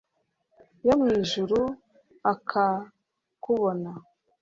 [0.85, 1.59] yo mwijuru
[2.33, 3.91] akakubona